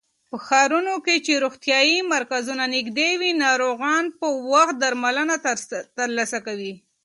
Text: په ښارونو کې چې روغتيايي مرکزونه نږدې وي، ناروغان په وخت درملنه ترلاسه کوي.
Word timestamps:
په 0.29 0.37
ښارونو 0.45 0.93
کې 1.05 1.15
چې 1.25 1.41
روغتيايي 1.43 1.97
مرکزونه 2.13 2.63
نږدې 2.75 3.09
وي، 3.19 3.31
ناروغان 3.45 4.05
په 4.19 4.27
وخت 4.51 4.75
درملنه 4.83 5.35
ترلاسه 5.99 6.37
کوي. 6.47 6.73